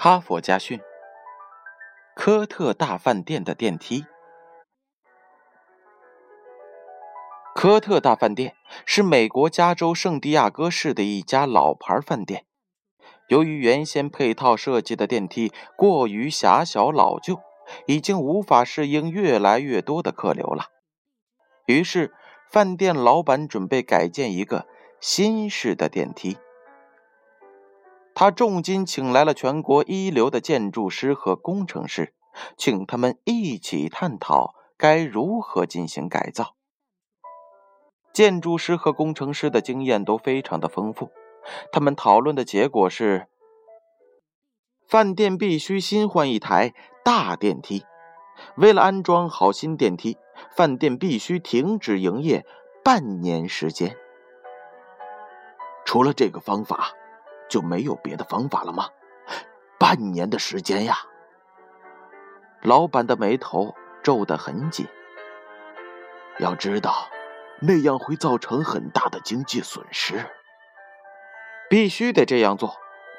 [0.00, 0.80] 哈佛家训：
[2.14, 4.06] 科特大饭店的电梯。
[7.52, 8.54] 科特大饭店
[8.86, 12.44] 是美国加州圣地亚哥市的一家老牌饭店。
[13.26, 17.40] 由于原先配套设计的电梯过于狭小老旧，
[17.88, 20.66] 已经无法适应越来越多的客流了。
[21.66, 22.14] 于是，
[22.48, 24.68] 饭店老板准备改建一个
[25.00, 26.38] 新式的电梯。
[28.20, 32.14] 他重金请来了全国一流的建筑师和工程师，
[32.56, 36.56] 请他们一起探讨该如何进行改造。
[38.12, 41.12] 建筑师和工程师的经验都非常的丰富，
[41.70, 43.28] 他们讨论的结果是：
[44.88, 46.74] 饭店必须新换一台
[47.04, 47.84] 大电梯。
[48.56, 50.18] 为了安装好新电梯，
[50.56, 52.44] 饭店必须停止营业
[52.82, 53.96] 半年时间。
[55.84, 56.94] 除了这个方法。
[57.48, 58.88] 就没有别的方法了吗？
[59.78, 60.96] 半年的时间呀！
[62.62, 64.86] 老板的眉头皱得很紧。
[66.38, 67.08] 要知道，
[67.60, 70.24] 那样会造成很大的经济损失。
[71.70, 72.76] 必须得这样做，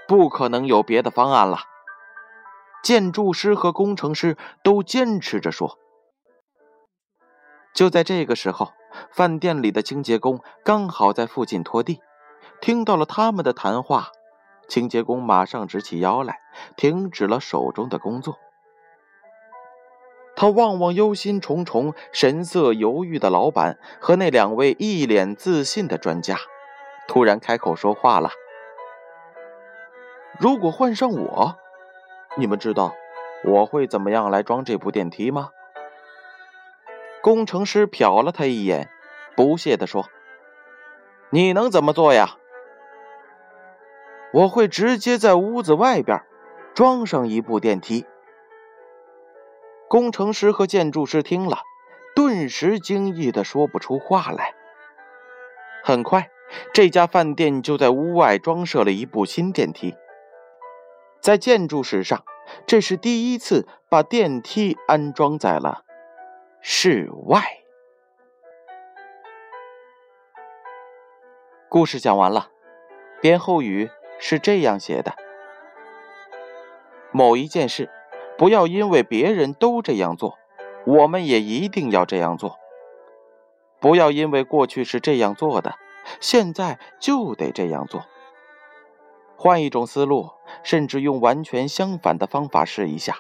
[0.08, 1.60] 不可能有别的方案了。
[2.84, 5.78] 建筑师和工程师都坚持着说。
[7.74, 8.74] 就在这个时候，
[9.12, 12.02] 饭店里的清洁工刚好在附近拖地，
[12.60, 14.12] 听到了他们的谈话。
[14.70, 16.40] 清洁工马上直起腰来，
[16.78, 18.38] 停止了手中的工作。
[20.36, 26.38] 他望望忧心忡忡、神色犹豫的老板和那两位一脸自信的专家，
[27.10, 28.30] 突然开口说话了
[30.40, 31.58] ：“如果换上我，
[32.38, 32.94] 你们知道
[33.44, 35.50] 我会怎么样来装这部电梯吗？”
[37.22, 38.90] 工程师瞟了他一眼，
[39.36, 40.06] 不屑地说
[41.32, 42.38] ：“你能怎么做呀？”
[44.32, 46.24] 我会直接在屋子外边
[46.76, 48.06] 装上一部电梯。
[49.88, 51.64] 工程师和建筑师听了，
[52.16, 54.54] 顿时惊异的说不出话来。
[55.84, 56.30] 很快，
[56.74, 59.96] 这家饭店就在屋外装设了一部新电梯。
[61.20, 62.24] 在建筑史上，
[62.68, 65.84] 这是第一次把电梯安装在了
[66.62, 67.42] 室外。
[71.68, 72.50] 故事讲完了，
[73.22, 73.90] 编后语。
[74.20, 75.16] 是这样写的：
[77.12, 77.90] 某一件事，
[78.38, 80.38] 不要因为别人都这样做，
[80.86, 82.60] 我们也一定要这样做。
[83.80, 85.76] 不要因为过去是这样做的，
[86.20, 88.06] 现在就得这样做。
[89.38, 90.32] 换一种思路，
[90.64, 93.20] 甚至用完全相反的方法试一下，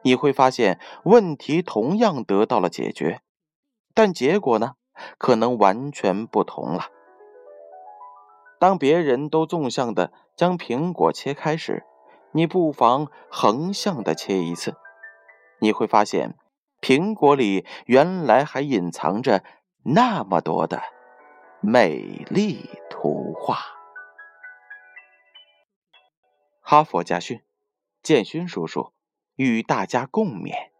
[0.00, 3.20] 你会发现问题同样得到了解决，
[3.94, 4.72] 但结果呢，
[5.18, 6.86] 可能完全不同了。
[8.62, 11.84] 当别人都纵向的将苹果切开时，
[12.30, 14.76] 你不妨横向的切一次，
[15.58, 16.38] 你会发现
[16.80, 19.42] 苹果里原来还隐藏着
[19.82, 20.80] 那么多的
[21.60, 23.58] 美丽图画。
[26.60, 27.40] 哈佛家训，
[28.00, 28.92] 建勋叔叔
[29.34, 30.71] 与大家共勉。